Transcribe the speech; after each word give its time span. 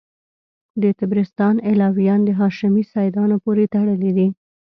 د 0.81 0.83
طبرستان 0.99 1.55
علویان 1.69 2.19
د 2.25 2.29
هاشمي 2.39 2.83
سیدانو 2.93 3.35
پوري 3.43 3.65
تړلي 3.73 4.11
دي. 4.17 4.27